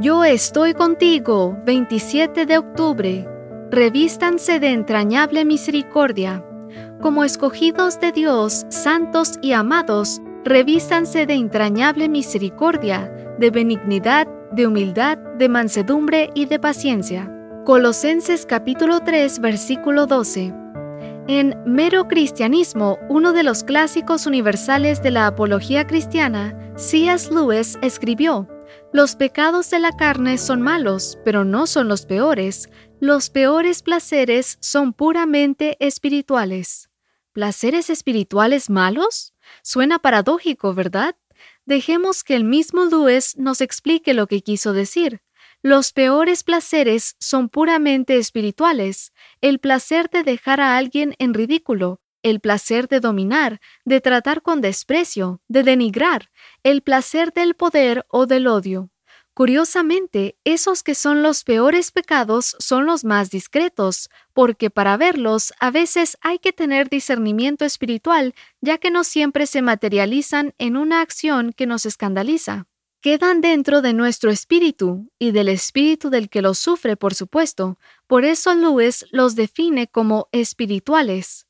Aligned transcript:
Yo 0.00 0.24
estoy 0.24 0.72
contigo, 0.72 1.58
27 1.66 2.46
de 2.46 2.56
octubre. 2.56 3.28
Revístanse 3.70 4.58
de 4.58 4.70
entrañable 4.70 5.44
misericordia. 5.44 6.42
Como 7.02 7.22
escogidos 7.22 8.00
de 8.00 8.10
Dios, 8.10 8.64
santos 8.70 9.32
y 9.42 9.52
amados, 9.52 10.22
revístanse 10.42 11.26
de 11.26 11.34
entrañable 11.34 12.08
misericordia, 12.08 13.12
de 13.38 13.50
benignidad, 13.50 14.26
de 14.52 14.66
humildad, 14.66 15.18
de 15.18 15.50
mansedumbre 15.50 16.30
y 16.34 16.46
de 16.46 16.58
paciencia. 16.58 17.30
Colosenses 17.66 18.46
capítulo 18.46 19.00
3 19.00 19.38
versículo 19.40 20.06
12. 20.06 20.54
En 21.28 21.54
Mero 21.66 22.08
Cristianismo, 22.08 22.98
uno 23.10 23.34
de 23.34 23.42
los 23.42 23.64
clásicos 23.64 24.26
universales 24.26 25.02
de 25.02 25.10
la 25.10 25.26
apología 25.26 25.86
cristiana, 25.86 26.56
C.S. 26.76 27.30
Lewis 27.30 27.78
escribió, 27.82 28.48
Los 28.92 29.14
pecados 29.14 29.70
de 29.70 29.78
la 29.78 29.92
carne 29.92 30.36
son 30.36 30.62
malos, 30.62 31.16
pero 31.24 31.44
no 31.44 31.68
son 31.68 31.86
los 31.86 32.06
peores. 32.06 32.68
Los 32.98 33.30
peores 33.30 33.82
placeres 33.82 34.58
son 34.60 34.92
puramente 34.92 35.76
espirituales. 35.78 36.90
¿Placeres 37.32 37.88
espirituales 37.88 38.68
malos? 38.68 39.32
Suena 39.62 40.00
paradójico, 40.00 40.74
¿verdad? 40.74 41.16
Dejemos 41.64 42.24
que 42.24 42.34
el 42.34 42.42
mismo 42.42 42.84
Lewis 42.84 43.36
nos 43.36 43.60
explique 43.60 44.12
lo 44.12 44.26
que 44.26 44.42
quiso 44.42 44.72
decir. 44.72 45.22
Los 45.62 45.92
peores 45.92 46.42
placeres 46.42 47.14
son 47.20 47.48
puramente 47.48 48.16
espirituales, 48.16 49.12
el 49.40 49.60
placer 49.60 50.10
de 50.10 50.24
dejar 50.24 50.60
a 50.60 50.76
alguien 50.76 51.14
en 51.20 51.32
ridículo, 51.34 52.00
el 52.22 52.40
placer 52.40 52.88
de 52.88 53.00
dominar, 53.00 53.60
de 53.84 54.00
tratar 54.00 54.42
con 54.42 54.60
desprecio, 54.60 55.40
de 55.48 55.62
denigrar, 55.62 56.30
el 56.62 56.82
placer 56.82 57.32
del 57.32 57.54
poder 57.54 58.04
o 58.08 58.26
del 58.26 58.46
odio. 58.46 58.90
Curiosamente, 59.34 60.36
esos 60.44 60.82
que 60.82 60.94
son 60.94 61.22
los 61.22 61.44
peores 61.44 61.92
pecados 61.92 62.56
son 62.58 62.84
los 62.84 63.04
más 63.04 63.30
discretos, 63.30 64.10
porque 64.32 64.70
para 64.70 64.96
verlos 64.96 65.52
a 65.60 65.70
veces 65.70 66.18
hay 66.20 66.38
que 66.38 66.52
tener 66.52 66.88
discernimiento 66.88 67.64
espiritual, 67.64 68.34
ya 68.60 68.78
que 68.78 68.90
no 68.90 69.04
siempre 69.04 69.46
se 69.46 69.62
materializan 69.62 70.54
en 70.58 70.76
una 70.76 71.00
acción 71.00 71.52
que 71.52 71.66
nos 71.66 71.86
escandaliza 71.86 72.66
quedan 73.00 73.40
dentro 73.40 73.80
de 73.80 73.94
nuestro 73.94 74.30
espíritu 74.30 75.10
y 75.18 75.30
del 75.30 75.48
espíritu 75.48 76.10
del 76.10 76.28
que 76.28 76.42
los 76.42 76.58
sufre, 76.58 76.96
por 76.96 77.14
supuesto. 77.14 77.78
Por 78.06 78.24
eso 78.24 78.54
Lewis 78.54 79.06
los 79.10 79.34
define 79.36 79.88
como 79.88 80.28
espirituales. 80.32 81.46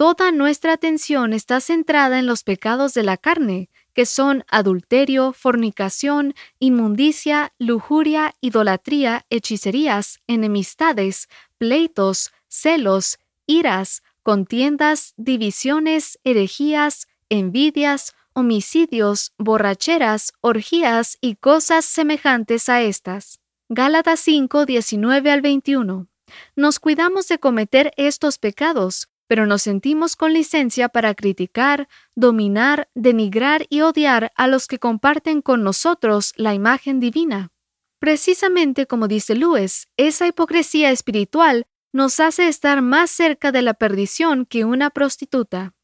Toda 0.00 0.32
nuestra 0.32 0.72
atención 0.72 1.34
está 1.34 1.60
centrada 1.60 2.18
en 2.18 2.24
los 2.24 2.42
pecados 2.42 2.94
de 2.94 3.02
la 3.02 3.18
carne, 3.18 3.68
que 3.92 4.06
son 4.06 4.46
adulterio, 4.48 5.34
fornicación, 5.34 6.34
inmundicia, 6.58 7.52
lujuria, 7.58 8.34
idolatría, 8.40 9.26
hechicerías, 9.28 10.20
enemistades, 10.26 11.28
pleitos, 11.58 12.32
celos, 12.48 13.18
iras, 13.44 14.02
contiendas, 14.22 15.12
divisiones, 15.18 16.18
herejías, 16.24 17.06
envidias, 17.28 18.14
homicidios, 18.32 19.34
borracheras, 19.36 20.32
orgías 20.40 21.18
y 21.20 21.34
cosas 21.36 21.84
semejantes 21.84 22.70
a 22.70 22.80
estas. 22.80 23.40
Gálatas 23.68 24.20
5, 24.20 24.64
19 24.64 25.30
al 25.30 25.42
21. 25.42 26.06
Nos 26.56 26.78
cuidamos 26.78 27.28
de 27.28 27.38
cometer 27.38 27.92
estos 27.98 28.38
pecados, 28.38 29.09
pero 29.30 29.46
nos 29.46 29.62
sentimos 29.62 30.16
con 30.16 30.32
licencia 30.32 30.88
para 30.88 31.14
criticar, 31.14 31.88
dominar, 32.16 32.88
denigrar 32.96 33.64
y 33.68 33.82
odiar 33.82 34.32
a 34.34 34.48
los 34.48 34.66
que 34.66 34.80
comparten 34.80 35.40
con 35.40 35.62
nosotros 35.62 36.32
la 36.34 36.52
imagen 36.52 36.98
divina. 36.98 37.52
Precisamente 38.00 38.88
como 38.88 39.06
dice 39.06 39.36
Lewis, 39.36 39.86
esa 39.96 40.26
hipocresía 40.26 40.90
espiritual 40.90 41.68
nos 41.92 42.18
hace 42.18 42.48
estar 42.48 42.82
más 42.82 43.12
cerca 43.12 43.52
de 43.52 43.62
la 43.62 43.74
perdición 43.74 44.46
que 44.46 44.64
una 44.64 44.90
prostituta. 44.90 45.74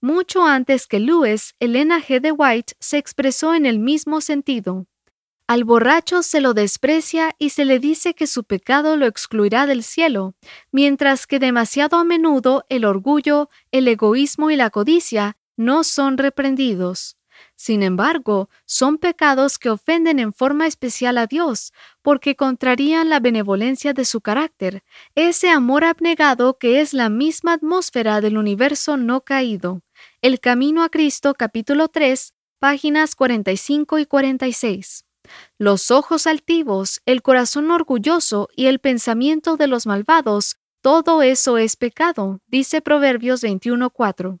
Mucho 0.00 0.46
antes 0.46 0.86
que 0.86 0.98
Lewis, 0.98 1.56
Elena 1.60 2.00
G. 2.00 2.22
de 2.22 2.32
White 2.32 2.72
se 2.80 2.96
expresó 2.96 3.52
en 3.52 3.66
el 3.66 3.78
mismo 3.78 4.22
sentido. 4.22 4.86
Al 5.48 5.64
borracho 5.64 6.22
se 6.22 6.42
lo 6.42 6.52
desprecia 6.52 7.34
y 7.38 7.48
se 7.48 7.64
le 7.64 7.78
dice 7.78 8.12
que 8.12 8.26
su 8.26 8.44
pecado 8.44 8.98
lo 8.98 9.06
excluirá 9.06 9.66
del 9.66 9.82
cielo, 9.82 10.34
mientras 10.72 11.26
que 11.26 11.38
demasiado 11.38 11.96
a 11.96 12.04
menudo 12.04 12.66
el 12.68 12.84
orgullo, 12.84 13.48
el 13.72 13.88
egoísmo 13.88 14.50
y 14.50 14.56
la 14.56 14.68
codicia 14.68 15.38
no 15.56 15.84
son 15.84 16.18
reprendidos. 16.18 17.16
Sin 17.56 17.82
embargo, 17.82 18.50
son 18.66 18.98
pecados 18.98 19.58
que 19.58 19.70
ofenden 19.70 20.18
en 20.18 20.34
forma 20.34 20.66
especial 20.66 21.16
a 21.16 21.26
Dios, 21.26 21.72
porque 22.02 22.36
contrarían 22.36 23.08
la 23.08 23.18
benevolencia 23.18 23.94
de 23.94 24.04
su 24.04 24.20
carácter, 24.20 24.84
ese 25.14 25.48
amor 25.48 25.82
abnegado 25.84 26.58
que 26.58 26.82
es 26.82 26.92
la 26.92 27.08
misma 27.08 27.54
atmósfera 27.54 28.20
del 28.20 28.36
universo 28.36 28.98
no 28.98 29.22
caído. 29.22 29.80
El 30.20 30.40
Camino 30.40 30.82
a 30.82 30.90
Cristo, 30.90 31.32
capítulo 31.32 31.88
3, 31.88 32.34
páginas 32.58 33.14
45 33.14 33.98
y 33.98 34.04
46. 34.04 35.07
Los 35.58 35.90
ojos 35.90 36.26
altivos, 36.26 37.00
el 37.06 37.22
corazón 37.22 37.70
orgulloso 37.70 38.48
y 38.54 38.66
el 38.66 38.78
pensamiento 38.78 39.56
de 39.56 39.66
los 39.66 39.86
malvados, 39.86 40.56
todo 40.80 41.22
eso 41.22 41.58
es 41.58 41.76
pecado, 41.76 42.40
dice 42.46 42.80
Proverbios 42.80 43.42
21.4. 43.42 44.38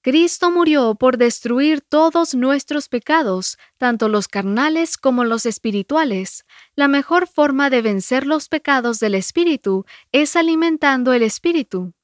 Cristo 0.00 0.50
murió 0.50 0.94
por 0.94 1.18
destruir 1.18 1.80
todos 1.80 2.34
nuestros 2.34 2.88
pecados, 2.88 3.58
tanto 3.78 4.08
los 4.08 4.28
carnales 4.28 4.96
como 4.96 5.24
los 5.24 5.44
espirituales. 5.44 6.44
La 6.76 6.88
mejor 6.88 7.26
forma 7.26 7.68
de 7.68 7.82
vencer 7.82 8.26
los 8.26 8.48
pecados 8.48 9.00
del 9.00 9.14
espíritu 9.14 9.86
es 10.12 10.36
alimentando 10.36 11.12
el 11.12 11.22
espíritu. 11.24 11.94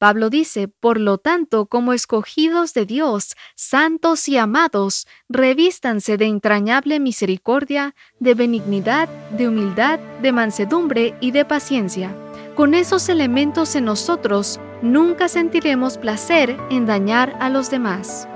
Pablo 0.00 0.30
dice, 0.30 0.66
por 0.66 0.98
lo 0.98 1.18
tanto, 1.18 1.66
como 1.66 1.92
escogidos 1.92 2.72
de 2.72 2.86
Dios, 2.86 3.36
santos 3.54 4.30
y 4.30 4.38
amados, 4.38 5.06
revístanse 5.28 6.16
de 6.16 6.24
entrañable 6.24 6.98
misericordia, 6.98 7.94
de 8.18 8.32
benignidad, 8.32 9.10
de 9.36 9.48
humildad, 9.48 10.00
de 10.22 10.32
mansedumbre 10.32 11.14
y 11.20 11.32
de 11.32 11.44
paciencia. 11.44 12.16
Con 12.54 12.72
esos 12.72 13.10
elementos 13.10 13.76
en 13.76 13.84
nosotros, 13.84 14.58
nunca 14.80 15.28
sentiremos 15.28 15.98
placer 15.98 16.56
en 16.70 16.86
dañar 16.86 17.36
a 17.38 17.50
los 17.50 17.70
demás. 17.70 18.26